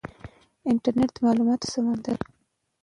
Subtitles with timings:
[0.69, 2.25] انټرنیټ د معلوماتو سمندر دی.